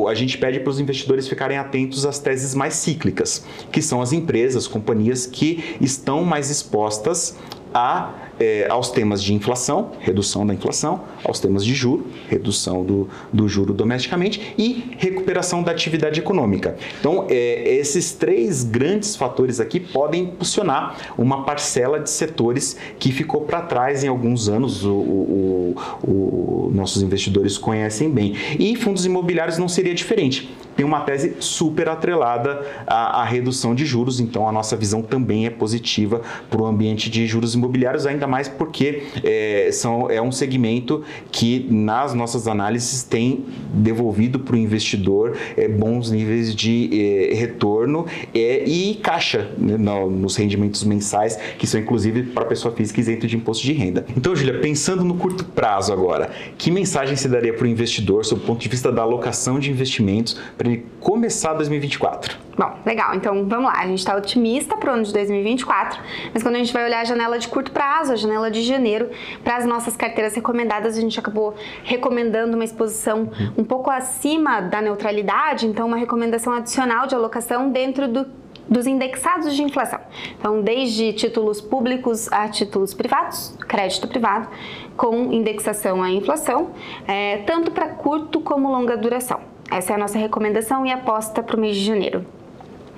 a 0.07 0.13
gente 0.13 0.37
pede 0.37 0.59
para 0.59 0.69
os 0.69 0.79
investidores 0.79 1.27
ficarem 1.27 1.57
atentos 1.57 1.96
às 2.05 2.19
teses 2.19 2.53
mais 2.53 2.73
cíclicas, 2.75 3.45
que 3.71 3.81
são 3.81 4.01
as 4.01 4.13
empresas, 4.13 4.67
companhias 4.67 5.25
que 5.25 5.77
estão 5.81 6.23
mais 6.23 6.49
expostas 6.49 7.35
a, 7.73 8.13
é, 8.39 8.67
aos 8.69 8.89
temas 8.89 9.21
de 9.21 9.33
inflação, 9.33 9.91
redução 9.99 10.45
da 10.45 10.53
inflação, 10.53 11.01
aos 11.23 11.39
temas 11.39 11.63
de 11.63 11.73
juro, 11.73 12.07
redução 12.27 12.83
do, 12.83 13.09
do 13.31 13.47
juro 13.47 13.73
domesticamente 13.73 14.53
e 14.57 14.95
recuperação 14.97 15.63
da 15.63 15.71
atividade 15.71 16.19
econômica. 16.19 16.75
Então, 16.99 17.25
é, 17.29 17.75
esses 17.75 18.13
três 18.13 18.63
grandes 18.63 19.15
fatores 19.15 19.59
aqui 19.59 19.79
podem 19.79 20.23
impulsionar 20.23 21.13
uma 21.17 21.43
parcela 21.43 21.99
de 21.99 22.09
setores 22.09 22.77
que 22.99 23.11
ficou 23.11 23.41
para 23.41 23.61
trás 23.61 24.03
em 24.03 24.07
alguns 24.07 24.49
anos, 24.49 24.83
o, 24.83 24.91
o, 24.91 25.75
o, 26.03 26.71
nossos 26.73 27.01
investidores 27.01 27.57
conhecem 27.57 28.09
bem. 28.09 28.35
E 28.59 28.75
fundos 28.75 29.05
imobiliários 29.05 29.57
não 29.57 29.67
seria 29.67 29.93
diferente 29.93 30.49
tem 30.77 30.85
uma 30.85 31.01
tese 31.01 31.35
super 31.39 31.89
atrelada 31.89 32.61
à, 32.85 33.21
à, 33.21 33.25
redução 33.25 33.73
de 33.73 33.83
juros, 33.83 34.19
então 34.19 34.47
a 34.47 34.51
nossa 34.51 34.77
visão 34.77 35.01
também 35.01 35.47
é 35.47 35.49
positiva 35.49 36.21
para 36.49 36.61
o 36.61 36.65
ambiente 36.65 37.09
de 37.09 37.25
juros 37.25 37.55
imobiliários, 37.55 38.05
ainda 38.05 38.27
mais 38.27 38.47
porque 38.47 39.03
é, 39.23 39.69
são, 39.73 40.09
é 40.09 40.21
um 40.21 40.31
segmento 40.31 41.03
que 41.31 41.67
nas 41.71 42.13
nossas 42.13 42.47
análises 42.47 43.03
tem 43.03 43.45
devolvido 43.73 44.39
para 44.39 44.55
o 44.55 44.57
investidor 44.57 45.35
é, 45.57 45.67
bons 45.67 46.11
níveis 46.11 46.53
de 46.53 46.89
é, 46.93 47.33
retorno 47.33 48.05
é, 48.33 48.63
e 48.63 48.95
caixa 48.95 49.49
né, 49.57 49.77
no, 49.77 50.11
nos 50.11 50.35
rendimentos 50.35 50.83
mensais, 50.83 51.39
que 51.57 51.65
são 51.65 51.81
inclusive 51.81 52.23
para 52.23 52.45
pessoa 52.45 52.73
física 52.73 52.99
isento 52.99 53.25
de 53.25 53.35
imposto 53.35 53.63
de 53.63 53.73
renda. 53.73 54.05
Então, 54.15 54.35
Julia, 54.35 54.59
pensando 54.59 55.03
no 55.03 55.15
curto 55.15 55.43
prazo 55.43 55.91
agora, 55.91 56.29
que 56.55 56.69
mensagem 56.69 57.15
se 57.15 57.27
daria 57.27 57.53
para 57.53 57.65
o 57.65 57.67
investidor 57.67 58.23
sob 58.23 58.43
o 58.43 58.45
ponto 58.45 58.59
de 58.59 58.69
vista 58.69 58.91
da 58.91 59.01
alocação 59.01 59.59
de 59.59 59.71
investimentos 59.71 60.37
para 60.67 60.83
começar 60.99 61.53
2024? 61.53 62.37
Bom, 62.57 62.75
legal. 62.85 63.15
Então 63.15 63.47
vamos 63.47 63.65
lá. 63.65 63.79
A 63.79 63.87
gente 63.87 63.99
está 63.99 64.15
otimista 64.15 64.75
para 64.75 64.91
o 64.91 64.93
ano 64.95 65.03
de 65.03 65.13
2024, 65.13 66.01
mas 66.33 66.43
quando 66.43 66.55
a 66.55 66.57
gente 66.57 66.73
vai 66.73 66.85
olhar 66.85 67.01
a 67.01 67.05
janela 67.05 67.37
de 67.37 67.47
curto 67.47 67.71
prazo, 67.71 68.11
a 68.11 68.15
janela 68.15 68.49
de 68.49 68.61
janeiro, 68.63 69.09
para 69.43 69.57
as 69.57 69.65
nossas 69.65 69.95
carteiras 69.95 70.35
recomendadas, 70.35 70.97
a 70.97 71.01
gente 71.01 71.19
acabou 71.19 71.55
recomendando 71.83 72.55
uma 72.55 72.63
exposição 72.63 73.29
um 73.57 73.63
pouco 73.63 73.89
acima 73.91 74.59
da 74.61 74.81
neutralidade, 74.81 75.67
então 75.67 75.87
uma 75.87 75.97
recomendação 75.97 76.53
adicional 76.53 77.07
de 77.07 77.15
alocação 77.15 77.69
dentro 77.71 78.07
do 78.07 78.25
dos 78.69 78.85
indexados 78.85 79.55
de 79.55 79.63
inflação. 79.63 79.99
Então, 80.37 80.61
desde 80.61 81.13
títulos 81.13 81.61
públicos 81.61 82.29
a 82.31 82.49
títulos 82.49 82.93
privados, 82.93 83.55
crédito 83.67 84.09
privado, 84.09 84.49
com 84.95 85.31
indexação 85.31 86.03
à 86.03 86.09
inflação, 86.11 86.71
é, 87.07 87.37
tanto 87.45 87.71
para 87.71 87.87
curto 87.89 88.41
como 88.41 88.69
longa 88.69 88.97
duração. 88.97 89.39
Essa 89.69 89.93
é 89.93 89.95
a 89.95 89.99
nossa 89.99 90.17
recomendação 90.17 90.85
e 90.85 90.91
aposta 90.91 91.43
para 91.43 91.57
o 91.57 91.59
mês 91.59 91.75
de 91.75 91.85
janeiro. 91.85 92.25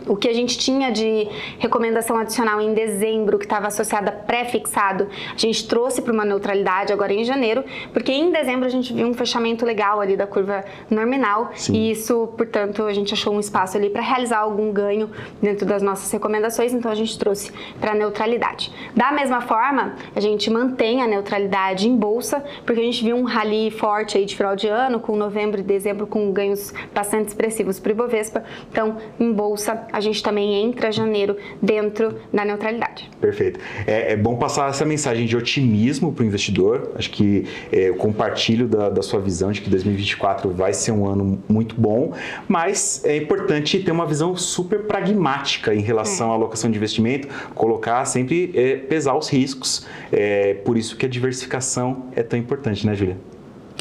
O 0.09 0.15
que 0.15 0.27
a 0.27 0.33
gente 0.33 0.57
tinha 0.57 0.91
de 0.91 1.27
recomendação 1.59 2.17
adicional 2.17 2.59
em 2.59 2.73
dezembro, 2.73 3.37
que 3.37 3.45
estava 3.45 3.67
associada 3.67 4.11
pré-fixado, 4.11 5.07
a 5.31 5.37
gente 5.37 5.67
trouxe 5.67 6.01
para 6.01 6.11
uma 6.11 6.25
neutralidade 6.25 6.91
agora 6.91 7.13
em 7.13 7.23
janeiro, 7.23 7.63
porque 7.93 8.11
em 8.11 8.31
dezembro 8.31 8.65
a 8.65 8.69
gente 8.69 8.91
viu 8.91 9.05
um 9.05 9.13
fechamento 9.13 9.63
legal 9.63 10.01
ali 10.01 10.17
da 10.17 10.25
curva 10.25 10.65
nominal 10.89 11.51
Sim. 11.53 11.73
e 11.73 11.91
isso, 11.91 12.27
portanto, 12.35 12.85
a 12.85 12.91
gente 12.93 13.13
achou 13.13 13.35
um 13.35 13.39
espaço 13.39 13.77
ali 13.77 13.87
para 13.87 14.01
realizar 14.01 14.39
algum 14.39 14.71
ganho 14.71 15.11
dentro 15.39 15.63
das 15.63 15.83
nossas 15.83 16.11
recomendações, 16.11 16.73
então 16.73 16.89
a 16.89 16.95
gente 16.95 17.17
trouxe 17.19 17.53
para 17.79 17.93
neutralidade. 17.93 18.73
Da 18.95 19.11
mesma 19.11 19.41
forma, 19.41 19.93
a 20.15 20.19
gente 20.19 20.49
mantém 20.49 21.03
a 21.03 21.07
neutralidade 21.07 21.87
em 21.87 21.95
bolsa, 21.95 22.43
porque 22.65 22.81
a 22.81 22.83
gente 22.83 23.03
viu 23.03 23.15
um 23.15 23.25
rally 23.25 23.69
forte 23.69 24.17
aí 24.17 24.25
de 24.25 24.35
final 24.35 24.55
de 24.55 24.67
ano, 24.67 24.99
com 24.99 25.15
novembro 25.15 25.59
e 25.59 25.63
dezembro 25.63 26.07
com 26.07 26.31
ganhos 26.31 26.73
bastante 26.95 27.27
expressivos 27.27 27.79
para 27.79 27.89
o 27.89 27.91
Ibovespa. 27.91 28.43
Então, 28.71 28.97
em 29.19 29.31
bolsa, 29.31 29.87
a 29.99 30.01
gente 30.01 30.23
também 30.23 30.63
entra 30.63 30.91
janeiro 30.91 31.37
dentro 31.61 32.15
da 32.33 32.43
neutralidade. 32.43 33.09
Perfeito. 33.19 33.59
É, 33.85 34.13
é 34.13 34.17
bom 34.17 34.37
passar 34.37 34.69
essa 34.69 34.85
mensagem 34.85 35.25
de 35.25 35.35
otimismo 35.35 36.11
para 36.11 36.23
o 36.23 36.25
investidor. 36.25 36.93
Acho 36.95 37.09
que 37.11 37.45
é, 37.71 37.89
eu 37.89 37.95
compartilho 37.95 38.67
da, 38.67 38.89
da, 38.89 39.01
sua 39.01 39.19
visão 39.19 39.51
de 39.51 39.61
que 39.61 39.69
2024 39.69 40.49
vai 40.51 40.73
ser 40.73 40.91
um 40.91 41.05
ano 41.05 41.43
muito 41.47 41.75
bom, 41.75 42.13
mas 42.47 43.03
é 43.03 43.17
importante 43.17 43.79
ter 43.79 43.91
uma 43.91 44.05
visão 44.05 44.35
super 44.35 44.83
pragmática 44.83 45.75
em 45.75 45.81
relação 45.81 46.27
é. 46.27 46.31
à 46.31 46.33
alocação 46.33 46.71
de 46.71 46.77
investimento, 46.77 47.27
colocar 47.53 48.05
sempre, 48.05 48.51
é, 48.55 48.77
pesar 48.77 49.15
os 49.15 49.29
riscos. 49.29 49.85
É 50.11 50.53
por 50.65 50.77
isso 50.77 50.95
que 50.95 51.05
a 51.05 51.09
diversificação 51.09 52.05
é 52.15 52.23
tão 52.23 52.39
importante, 52.39 52.85
né, 52.87 52.95
Julia? 52.95 53.17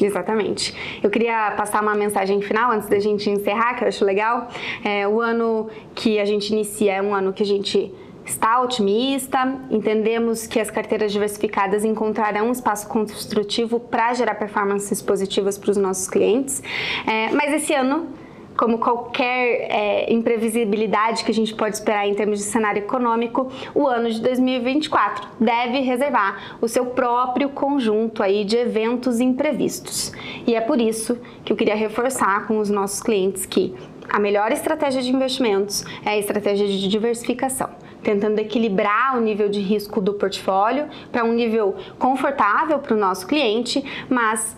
Exatamente. 0.01 0.73
Eu 1.03 1.09
queria 1.09 1.51
passar 1.51 1.81
uma 1.81 1.95
mensagem 1.95 2.41
final 2.41 2.71
antes 2.71 2.87
da 2.87 2.99
gente 2.99 3.29
encerrar, 3.29 3.75
que 3.75 3.83
eu 3.83 3.87
acho 3.87 4.05
legal. 4.05 4.47
É, 4.83 5.07
o 5.07 5.19
ano 5.19 5.69
que 5.93 6.19
a 6.19 6.25
gente 6.25 6.51
inicia 6.51 6.93
é 6.93 7.01
um 7.01 7.13
ano 7.13 7.33
que 7.33 7.43
a 7.43 7.45
gente 7.45 7.93
está 8.25 8.61
otimista, 8.61 9.59
entendemos 9.71 10.45
que 10.45 10.59
as 10.59 10.69
carteiras 10.69 11.11
diversificadas 11.11 11.83
encontrarão 11.83 12.49
um 12.49 12.51
espaço 12.51 12.87
construtivo 12.87 13.79
para 13.79 14.13
gerar 14.13 14.35
performances 14.35 15.01
positivas 15.01 15.57
para 15.57 15.71
os 15.71 15.77
nossos 15.77 16.07
clientes, 16.07 16.61
é, 17.07 17.31
mas 17.31 17.51
esse 17.51 17.73
ano 17.73 18.07
como 18.59 18.77
qualquer 18.77 19.71
é, 19.71 20.13
imprevisibilidade 20.13 21.23
que 21.23 21.31
a 21.31 21.33
gente 21.33 21.55
pode 21.55 21.75
esperar 21.75 22.05
em 22.05 22.13
termos 22.13 22.39
de 22.39 22.43
cenário 22.43 22.79
econômico, 22.79 23.49
o 23.73 23.87
ano 23.87 24.11
de 24.11 24.21
2024 24.21 25.29
deve 25.39 25.79
reservar 25.79 26.57
o 26.59 26.67
seu 26.67 26.87
próprio 26.87 27.47
conjunto 27.51 28.21
aí 28.21 28.43
de 28.43 28.57
eventos 28.57 29.21
imprevistos. 29.21 30.11
E 30.45 30.55
é 30.55 30.59
por 30.59 30.81
isso 30.81 31.17
que 31.45 31.53
eu 31.53 31.55
queria 31.55 31.73
reforçar 31.73 32.47
com 32.47 32.59
os 32.59 32.69
nossos 32.69 33.01
clientes 33.01 33.45
que 33.45 33.73
a 34.09 34.19
melhor 34.19 34.51
estratégia 34.51 35.01
de 35.01 35.09
investimentos 35.09 35.85
é 36.03 36.09
a 36.09 36.17
estratégia 36.17 36.67
de 36.67 36.85
diversificação, 36.85 37.69
tentando 38.03 38.39
equilibrar 38.39 39.15
o 39.15 39.21
nível 39.21 39.47
de 39.47 39.61
risco 39.61 40.01
do 40.01 40.15
portfólio 40.15 40.89
para 41.13 41.23
um 41.23 41.31
nível 41.31 41.77
confortável 41.97 42.79
para 42.79 42.93
o 42.93 42.99
nosso 42.99 43.25
cliente, 43.25 43.81
mas 44.09 44.57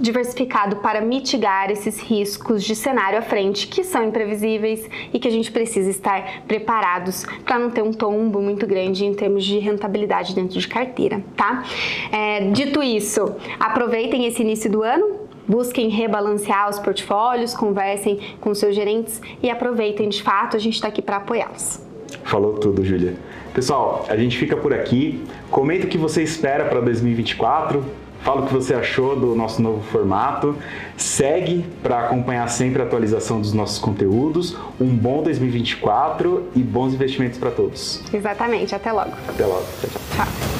diversificado 0.00 0.76
para 0.76 1.00
mitigar 1.00 1.70
esses 1.70 2.00
riscos 2.00 2.62
de 2.64 2.74
cenário 2.74 3.18
à 3.18 3.22
frente 3.22 3.66
que 3.66 3.84
são 3.84 4.04
imprevisíveis 4.04 4.88
e 5.12 5.18
que 5.18 5.28
a 5.28 5.30
gente 5.30 5.50
precisa 5.50 5.90
estar 5.90 6.42
preparados 6.46 7.24
para 7.44 7.58
não 7.58 7.70
ter 7.70 7.82
um 7.82 7.92
tombo 7.92 8.40
muito 8.40 8.66
grande 8.66 9.04
em 9.04 9.14
termos 9.14 9.44
de 9.44 9.58
rentabilidade 9.58 10.34
dentro 10.34 10.58
de 10.58 10.68
carteira, 10.68 11.22
tá? 11.36 11.64
É, 12.10 12.50
dito 12.50 12.82
isso, 12.82 13.34
aproveitem 13.58 14.26
esse 14.26 14.42
início 14.42 14.70
do 14.70 14.82
ano, 14.82 15.20
busquem 15.46 15.88
rebalancear 15.88 16.68
os 16.68 16.78
portfólios, 16.78 17.54
conversem 17.54 18.18
com 18.40 18.54
seus 18.54 18.74
gerentes 18.74 19.20
e 19.42 19.50
aproveitem 19.50 20.08
de 20.08 20.22
fato, 20.22 20.56
a 20.56 20.60
gente 20.60 20.74
está 20.74 20.88
aqui 20.88 21.02
para 21.02 21.16
apoiá-los. 21.16 21.80
Falou 22.24 22.54
tudo, 22.54 22.84
Júlia. 22.84 23.14
Pessoal, 23.52 24.06
a 24.08 24.16
gente 24.16 24.38
fica 24.38 24.56
por 24.56 24.72
aqui. 24.72 25.22
Comenta 25.50 25.86
o 25.86 25.88
que 25.88 25.98
você 25.98 26.22
espera 26.22 26.64
para 26.64 26.80
2024. 26.80 27.84
Fala 28.22 28.42
o 28.42 28.46
que 28.46 28.54
você 28.54 28.74
achou 28.74 29.18
do 29.18 29.34
nosso 29.34 29.60
novo 29.60 29.82
formato. 29.90 30.56
Segue 30.96 31.64
para 31.82 32.06
acompanhar 32.06 32.48
sempre 32.48 32.80
a 32.80 32.84
atualização 32.84 33.40
dos 33.40 33.52
nossos 33.52 33.78
conteúdos. 33.78 34.56
Um 34.80 34.94
bom 34.94 35.22
2024 35.22 36.50
e 36.54 36.60
bons 36.60 36.94
investimentos 36.94 37.38
para 37.38 37.50
todos. 37.50 38.00
Exatamente. 38.12 38.74
Até 38.74 38.92
logo. 38.92 39.12
Até 39.28 39.44
logo. 39.44 39.64
Tchau, 39.80 39.90
tchau. 39.90 40.26
tchau. 40.26 40.51